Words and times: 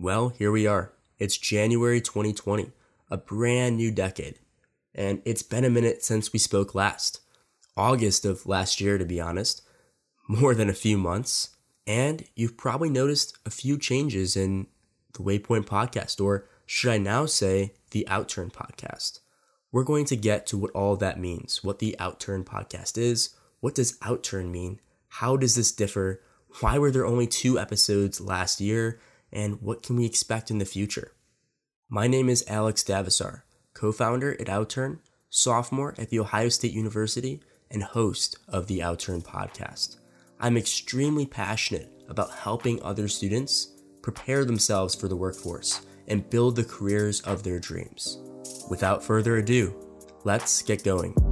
Well, 0.00 0.30
here 0.30 0.50
we 0.50 0.66
are. 0.66 0.94
It's 1.18 1.36
January 1.36 2.00
2020, 2.00 2.72
a 3.10 3.18
brand 3.18 3.76
new 3.76 3.90
decade. 3.90 4.38
And 4.94 5.20
it's 5.26 5.42
been 5.42 5.62
a 5.62 5.68
minute 5.68 6.02
since 6.02 6.32
we 6.32 6.38
spoke 6.38 6.74
last. 6.74 7.20
August 7.76 8.24
of 8.24 8.46
last 8.46 8.80
year, 8.80 8.96
to 8.96 9.04
be 9.04 9.20
honest. 9.20 9.60
More 10.26 10.54
than 10.54 10.70
a 10.70 10.74
few 10.74 10.96
months. 10.96 11.50
And 11.86 12.24
you've 12.34 12.56
probably 12.56 12.88
noticed 12.88 13.36
a 13.44 13.50
few 13.50 13.76
changes 13.76 14.36
in 14.36 14.68
the 15.12 15.18
Waypoint 15.18 15.66
podcast, 15.66 16.18
or 16.18 16.48
should 16.64 16.92
I 16.92 16.96
now 16.96 17.26
say 17.26 17.74
the 17.90 18.08
Outern 18.08 18.50
podcast? 18.50 19.20
We're 19.70 19.84
going 19.84 20.06
to 20.06 20.16
get 20.16 20.46
to 20.46 20.56
what 20.56 20.70
all 20.70 20.96
that 20.96 21.20
means, 21.20 21.62
what 21.62 21.78
the 21.78 21.94
Outern 21.98 22.44
podcast 22.44 22.96
is, 22.96 23.34
what 23.60 23.74
does 23.74 23.98
Outern 24.00 24.50
mean, 24.50 24.80
how 25.08 25.36
does 25.36 25.56
this 25.56 25.72
differ, 25.72 26.22
why 26.60 26.78
were 26.78 26.90
there 26.90 27.04
only 27.04 27.26
two 27.26 27.58
episodes 27.58 28.18
last 28.18 28.62
year, 28.62 28.98
and 29.32 29.60
what 29.60 29.82
can 29.82 29.96
we 29.96 30.06
expect 30.06 30.50
in 30.50 30.58
the 30.58 30.64
future? 30.64 31.12
My 31.88 32.06
name 32.06 32.28
is 32.28 32.44
Alex 32.48 32.82
Davisar, 32.82 33.42
co 33.74 33.92
founder 33.92 34.40
at 34.40 34.48
Outern, 34.48 35.00
sophomore 35.28 35.94
at 35.98 36.10
The 36.10 36.20
Ohio 36.20 36.48
State 36.48 36.72
University, 36.72 37.40
and 37.70 37.82
host 37.82 38.38
of 38.48 38.66
the 38.66 38.82
Outern 38.82 39.22
podcast. 39.22 39.98
I'm 40.40 40.56
extremely 40.56 41.26
passionate 41.26 41.92
about 42.08 42.30
helping 42.30 42.82
other 42.82 43.08
students 43.08 43.74
prepare 44.02 44.44
themselves 44.44 44.94
for 44.94 45.08
the 45.08 45.16
workforce 45.16 45.80
and 46.08 46.28
build 46.30 46.56
the 46.56 46.64
careers 46.64 47.20
of 47.20 47.42
their 47.42 47.60
dreams. 47.60 48.18
Without 48.68 49.04
further 49.04 49.36
ado, 49.36 49.74
let's 50.24 50.62
get 50.62 50.82
going. 50.82 51.29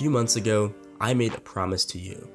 Few 0.00 0.08
months 0.08 0.36
ago, 0.36 0.74
I 0.98 1.12
made 1.12 1.34
a 1.34 1.40
promise 1.42 1.84
to 1.84 1.98
you. 1.98 2.30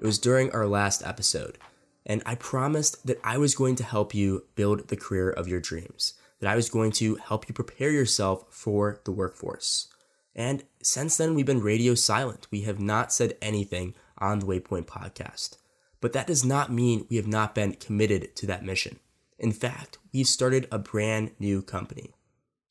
It 0.00 0.06
was 0.06 0.18
during 0.18 0.50
our 0.52 0.66
last 0.66 1.02
episode, 1.04 1.58
and 2.06 2.22
I 2.24 2.34
promised 2.34 3.06
that 3.06 3.20
I 3.22 3.36
was 3.36 3.54
going 3.54 3.76
to 3.76 3.84
help 3.84 4.14
you 4.14 4.46
build 4.54 4.88
the 4.88 4.96
career 4.96 5.28
of 5.28 5.46
your 5.46 5.60
dreams, 5.60 6.14
that 6.38 6.48
I 6.48 6.56
was 6.56 6.70
going 6.70 6.92
to 6.92 7.16
help 7.16 7.46
you 7.46 7.52
prepare 7.52 7.90
yourself 7.90 8.46
for 8.48 9.02
the 9.04 9.12
workforce. 9.12 9.88
And 10.34 10.64
since 10.82 11.18
then, 11.18 11.34
we've 11.34 11.44
been 11.44 11.60
radio 11.60 11.94
silent. 11.94 12.46
We 12.50 12.62
have 12.62 12.80
not 12.80 13.12
said 13.12 13.36
anything 13.42 13.94
on 14.16 14.38
the 14.38 14.46
Waypoint 14.46 14.86
podcast. 14.86 15.58
But 16.00 16.14
that 16.14 16.26
does 16.26 16.42
not 16.42 16.72
mean 16.72 17.06
we 17.10 17.16
have 17.16 17.26
not 17.26 17.54
been 17.54 17.74
committed 17.74 18.34
to 18.36 18.46
that 18.46 18.64
mission. 18.64 18.98
In 19.38 19.52
fact, 19.52 19.98
we've 20.14 20.26
started 20.26 20.68
a 20.72 20.78
brand 20.78 21.32
new 21.38 21.60
company. 21.60 22.14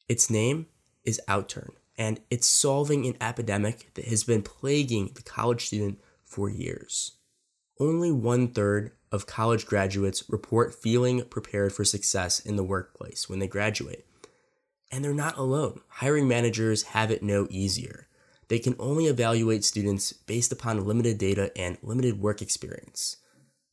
Its 0.08 0.28
name 0.28 0.66
is 1.04 1.22
Outern 1.28 1.74
and 2.00 2.22
it's 2.32 2.48
solving 2.48 3.06
an 3.06 3.18
epidemic 3.20 3.94
that 3.96 4.06
has 4.06 4.24
been 4.24 4.42
plaguing 4.42 5.12
the 5.16 5.22
college 5.22 5.66
student 5.66 6.00
for 6.24 6.50
years. 6.50 7.18
Only 7.78 8.10
one 8.10 8.48
third 8.48 8.94
of 9.12 9.28
college 9.28 9.66
graduates 9.66 10.24
report 10.30 10.74
feeling 10.74 11.24
prepared 11.26 11.74
for 11.74 11.84
success 11.84 12.40
in 12.40 12.56
the 12.56 12.64
workplace 12.64 13.28
when 13.28 13.40
they 13.40 13.48
graduate. 13.48 14.06
And 14.90 15.04
they're 15.04 15.14
not 15.14 15.38
alone. 15.38 15.82
Hiring 15.88 16.28
managers 16.28 16.84
have 16.84 17.12
it 17.12 17.22
no 17.22 17.48
easier. 17.50 18.08
They 18.48 18.60
can 18.60 18.76
only 18.80 19.08
evaluate 19.08 19.66
students 19.66 20.14
based 20.14 20.52
upon 20.54 20.86
limited 20.86 21.18
data 21.18 21.52
and 21.56 21.78
limited 21.84 22.22
work 22.22 22.42
experience. 22.42 23.18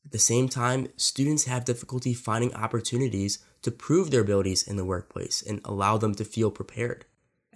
At 0.05 0.13
the 0.13 0.19
same 0.19 0.49
time, 0.49 0.89
students 0.97 1.45
have 1.45 1.65
difficulty 1.65 2.13
finding 2.13 2.55
opportunities 2.55 3.39
to 3.63 3.71
prove 3.71 4.11
their 4.11 4.21
abilities 4.23 4.67
in 4.67 4.77
the 4.77 4.85
workplace 4.85 5.43
and 5.43 5.61
allow 5.65 5.97
them 5.97 6.15
to 6.17 6.25
feel 6.25 6.51
prepared. 6.51 7.07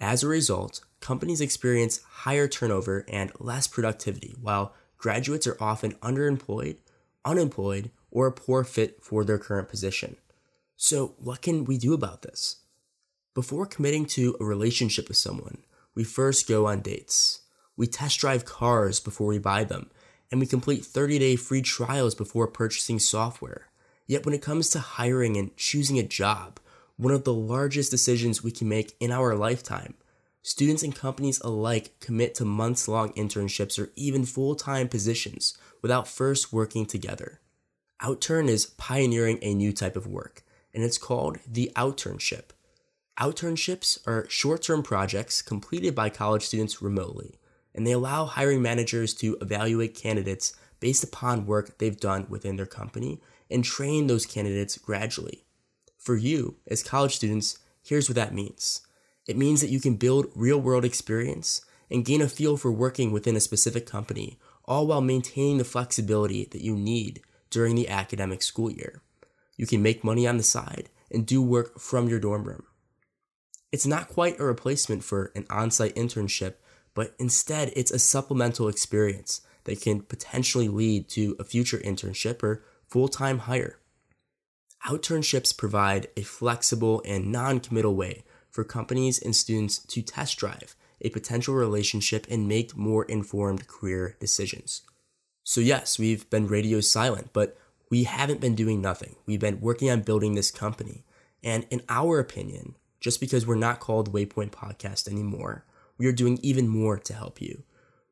As 0.01 0.23
a 0.23 0.27
result, 0.27 0.81
companies 0.99 1.41
experience 1.41 2.01
higher 2.01 2.47
turnover 2.47 3.05
and 3.07 3.31
less 3.39 3.67
productivity, 3.67 4.35
while 4.41 4.73
graduates 4.97 5.45
are 5.45 5.57
often 5.61 5.93
underemployed, 6.01 6.77
unemployed, 7.23 7.91
or 8.09 8.25
a 8.25 8.31
poor 8.31 8.63
fit 8.63 9.03
for 9.03 9.23
their 9.23 9.37
current 9.37 9.69
position. 9.69 10.15
So, 10.75 11.13
what 11.19 11.43
can 11.43 11.65
we 11.65 11.77
do 11.77 11.93
about 11.93 12.23
this? 12.23 12.61
Before 13.35 13.67
committing 13.67 14.07
to 14.07 14.35
a 14.39 14.43
relationship 14.43 15.07
with 15.07 15.17
someone, 15.17 15.59
we 15.93 16.03
first 16.03 16.47
go 16.47 16.65
on 16.65 16.81
dates. 16.81 17.41
We 17.77 17.85
test 17.85 18.19
drive 18.19 18.43
cars 18.43 18.99
before 18.99 19.27
we 19.27 19.37
buy 19.37 19.65
them, 19.65 19.91
and 20.31 20.39
we 20.39 20.47
complete 20.47 20.83
30 20.83 21.19
day 21.19 21.35
free 21.35 21.61
trials 21.61 22.15
before 22.15 22.47
purchasing 22.47 22.97
software. 22.97 23.67
Yet, 24.07 24.25
when 24.25 24.33
it 24.33 24.41
comes 24.41 24.69
to 24.69 24.79
hiring 24.79 25.37
and 25.37 25.55
choosing 25.57 25.99
a 25.99 26.03
job, 26.03 26.59
one 27.01 27.11
of 27.11 27.23
the 27.23 27.33
largest 27.33 27.89
decisions 27.89 28.43
we 28.43 28.51
can 28.51 28.69
make 28.69 28.95
in 28.99 29.11
our 29.11 29.33
lifetime. 29.33 29.95
Students 30.43 30.83
and 30.83 30.95
companies 30.95 31.41
alike 31.41 31.99
commit 31.99 32.35
to 32.35 32.45
months 32.45 32.87
long 32.87 33.11
internships 33.13 33.79
or 33.79 33.89
even 33.95 34.23
full 34.23 34.53
time 34.53 34.87
positions 34.87 35.57
without 35.81 36.07
first 36.07 36.53
working 36.53 36.85
together. 36.85 37.39
Outern 38.01 38.47
is 38.47 38.67
pioneering 38.67 39.39
a 39.41 39.55
new 39.55 39.73
type 39.73 39.95
of 39.95 40.05
work, 40.05 40.43
and 40.75 40.83
it's 40.83 40.99
called 40.99 41.39
the 41.47 41.71
Outernship. 41.75 42.51
Outernships 43.19 43.97
are 44.07 44.29
short 44.29 44.61
term 44.61 44.83
projects 44.83 45.41
completed 45.41 45.95
by 45.95 46.11
college 46.11 46.45
students 46.45 46.83
remotely, 46.83 47.39
and 47.73 47.87
they 47.87 47.93
allow 47.93 48.25
hiring 48.25 48.61
managers 48.61 49.15
to 49.15 49.39
evaluate 49.41 49.95
candidates 49.95 50.55
based 50.79 51.03
upon 51.03 51.47
work 51.47 51.79
they've 51.79 51.99
done 51.99 52.27
within 52.29 52.57
their 52.57 52.67
company 52.67 53.19
and 53.49 53.63
train 53.63 54.05
those 54.05 54.27
candidates 54.27 54.77
gradually. 54.77 55.45
For 56.01 56.15
you, 56.15 56.55
as 56.67 56.81
college 56.81 57.15
students, 57.15 57.59
here's 57.83 58.09
what 58.09 58.15
that 58.15 58.33
means 58.33 58.81
it 59.27 59.37
means 59.37 59.61
that 59.61 59.69
you 59.69 59.79
can 59.79 59.97
build 59.97 60.31
real 60.35 60.59
world 60.59 60.83
experience 60.83 61.63
and 61.91 62.03
gain 62.03 62.21
a 62.21 62.27
feel 62.27 62.57
for 62.57 62.71
working 62.71 63.11
within 63.11 63.35
a 63.35 63.39
specific 63.39 63.85
company, 63.85 64.39
all 64.65 64.87
while 64.87 65.01
maintaining 65.01 65.59
the 65.59 65.63
flexibility 65.63 66.45
that 66.45 66.63
you 66.63 66.75
need 66.75 67.21
during 67.51 67.75
the 67.75 67.87
academic 67.87 68.41
school 68.41 68.71
year. 68.71 69.03
You 69.57 69.67
can 69.67 69.83
make 69.83 70.03
money 70.03 70.25
on 70.25 70.37
the 70.37 70.43
side 70.43 70.89
and 71.11 71.25
do 71.25 71.39
work 71.39 71.79
from 71.79 72.09
your 72.09 72.19
dorm 72.19 72.45
room. 72.45 72.63
It's 73.71 73.85
not 73.85 74.09
quite 74.09 74.39
a 74.39 74.43
replacement 74.43 75.03
for 75.03 75.31
an 75.35 75.45
on 75.51 75.69
site 75.69 75.95
internship, 75.95 76.55
but 76.95 77.13
instead 77.19 77.71
it's 77.75 77.91
a 77.91 77.99
supplemental 77.99 78.67
experience 78.67 79.41
that 79.65 79.81
can 79.81 80.01
potentially 80.01 80.67
lead 80.67 81.09
to 81.09 81.35
a 81.37 81.43
future 81.43 81.77
internship 81.77 82.41
or 82.41 82.63
full 82.87 83.07
time 83.07 83.39
hire. 83.39 83.80
Outernships 84.87 85.55
provide 85.55 86.07
a 86.17 86.23
flexible 86.23 87.01
and 87.05 87.31
non 87.31 87.59
committal 87.59 87.95
way 87.95 88.23
for 88.49 88.63
companies 88.63 89.19
and 89.19 89.35
students 89.35 89.79
to 89.79 90.01
test 90.01 90.37
drive 90.37 90.75
a 91.03 91.09
potential 91.09 91.55
relationship 91.55 92.27
and 92.29 92.47
make 92.47 92.77
more 92.77 93.05
informed 93.05 93.67
career 93.67 94.15
decisions. 94.19 94.83
So, 95.43 95.59
yes, 95.59 95.97
we've 95.97 96.29
been 96.29 96.47
radio 96.47 96.79
silent, 96.79 97.31
but 97.33 97.57
we 97.89 98.03
haven't 98.03 98.39
been 98.39 98.55
doing 98.55 98.81
nothing. 98.81 99.15
We've 99.25 99.39
been 99.39 99.59
working 99.59 99.89
on 99.89 100.01
building 100.01 100.35
this 100.35 100.51
company. 100.51 101.03
And 101.43 101.65
in 101.71 101.81
our 101.89 102.19
opinion, 102.19 102.75
just 102.99 103.19
because 103.19 103.47
we're 103.47 103.55
not 103.55 103.79
called 103.79 104.13
Waypoint 104.13 104.51
Podcast 104.51 105.07
anymore, 105.07 105.65
we 105.97 106.05
are 106.05 106.11
doing 106.11 106.39
even 106.41 106.67
more 106.67 106.97
to 106.99 107.13
help 107.13 107.41
you. 107.41 107.63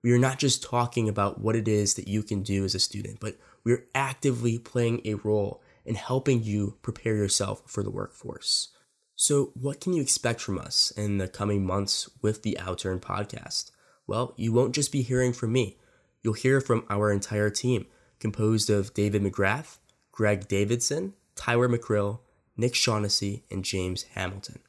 We 0.02 0.12
are 0.12 0.18
not 0.18 0.40
just 0.40 0.64
talking 0.64 1.08
about 1.08 1.40
what 1.40 1.56
it 1.56 1.68
is 1.68 1.94
that 1.94 2.08
you 2.08 2.24
can 2.24 2.42
do 2.42 2.66
as 2.66 2.74
a 2.74 2.80
student, 2.80 3.20
but 3.20 3.38
we're 3.64 3.86
actively 3.94 4.58
playing 4.58 5.02
a 5.06 5.16
role 5.16 5.62
in 5.90 5.96
helping 5.96 6.44
you 6.44 6.78
prepare 6.84 7.16
yourself 7.16 7.64
for 7.66 7.82
the 7.82 7.90
workforce. 7.90 8.70
So, 9.16 9.52
what 9.56 9.82
can 9.82 9.94
you 9.94 10.04
expect 10.04 10.40
from 10.40 10.60
us 10.60 10.92
in 10.92 11.18
the 11.18 11.28
coming 11.28 11.66
months 11.66 12.08
with 12.22 12.44
the 12.44 12.60
Outern 12.60 13.00
podcast? 13.00 13.72
Well, 14.06 14.36
you 14.38 14.54
won't 14.54 14.76
just 14.76 14.92
be 14.92 15.02
hearing 15.02 15.34
from 15.34 15.52
me, 15.52 15.80
you'll 16.22 16.36
hear 16.36 16.62
from 16.62 16.86
our 16.92 17.12
entire 17.12 17.50
team, 17.50 17.88
composed 18.20 18.70
of 18.70 18.94
David 18.94 19.24
McGrath, 19.24 19.78
Greg 20.12 20.48
Davidson, 20.48 21.16
Tyler 21.36 21.68
McCrill, 21.68 22.20
Nick 22.56 22.76
Shaughnessy, 22.76 23.44
and 23.50 23.66
James 23.66 24.04
Hamilton. 24.14 24.60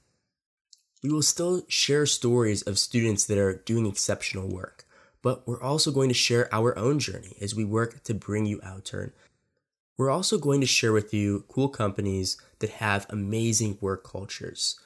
We 1.03 1.11
will 1.11 1.23
still 1.23 1.65
share 1.69 2.07
stories 2.07 2.63
of 2.63 2.79
students 2.79 3.27
that 3.27 3.39
are 3.39 3.63
doing 3.67 3.85
exceptional 3.85 4.49
work, 4.49 4.87
but 5.21 5.47
we're 5.47 5.63
also 5.63 5.91
going 5.91 6.09
to 6.09 6.15
share 6.15 6.53
our 6.53 6.77
own 6.79 6.99
journey 6.99 7.37
as 7.43 7.55
we 7.55 7.65
work 7.65 8.03
to 8.05 8.15
bring 8.15 8.47
you 8.47 8.59
Outern 8.63 9.13
we're 10.01 10.11
also 10.11 10.39
going 10.39 10.63
to 10.63 10.67
share 10.67 10.95
with 10.95 11.13
you 11.13 11.45
cool 11.47 11.69
companies 11.69 12.41
that 12.61 12.71
have 12.71 13.05
amazing 13.11 13.77
work 13.83 14.03
cultures. 14.03 14.81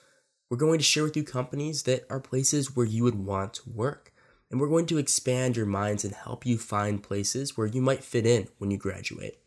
We're 0.50 0.56
going 0.56 0.80
to 0.80 0.84
share 0.84 1.04
with 1.04 1.16
you 1.16 1.22
companies 1.22 1.84
that 1.84 2.04
are 2.10 2.18
places 2.18 2.74
where 2.74 2.84
you 2.84 3.04
would 3.04 3.14
want 3.14 3.54
to 3.54 3.70
work. 3.70 4.12
And 4.50 4.60
we're 4.60 4.68
going 4.68 4.86
to 4.86 4.98
expand 4.98 5.56
your 5.56 5.66
minds 5.66 6.04
and 6.04 6.14
help 6.14 6.44
you 6.44 6.58
find 6.58 7.00
places 7.00 7.56
where 7.56 7.68
you 7.68 7.80
might 7.80 8.02
fit 8.02 8.26
in 8.26 8.48
when 8.58 8.72
you 8.72 8.76
graduate. 8.76 9.38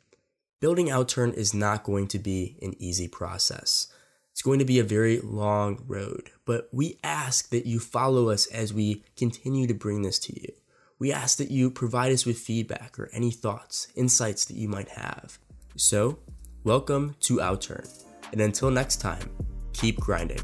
Building 0.61 0.89
Outern 0.89 1.31
is 1.31 1.53
not 1.53 1.83
going 1.83 2.07
to 2.07 2.17
be 2.17 2.57
an 2.61 2.73
easy 2.79 3.09
process. 3.09 3.87
It's 4.31 4.41
going 4.41 4.59
to 4.59 4.65
be 4.65 4.79
a 4.79 4.85
very 4.85 5.19
long 5.19 5.83
road, 5.85 6.29
but 6.45 6.69
we 6.71 6.97
ask 7.03 7.49
that 7.49 7.65
you 7.65 7.81
follow 7.81 8.29
us 8.29 8.45
as 8.47 8.73
we 8.73 9.03
continue 9.17 9.67
to 9.67 9.73
bring 9.73 10.03
this 10.03 10.19
to 10.19 10.33
you. 10.33 10.53
We 10.97 11.11
ask 11.11 11.37
that 11.39 11.51
you 11.51 11.69
provide 11.69 12.13
us 12.13 12.25
with 12.25 12.39
feedback 12.39 12.97
or 12.97 13.09
any 13.11 13.31
thoughts, 13.31 13.89
insights 13.95 14.45
that 14.45 14.55
you 14.55 14.69
might 14.69 14.87
have. 14.91 15.37
So, 15.79 16.17
welcome 16.63 17.15
to 17.19 17.39
Outern. 17.39 17.85
And 18.31 18.41
until 18.41 18.71
next 18.71 18.97
time, 18.97 19.29
keep 19.73 19.99
grinding. 19.99 20.39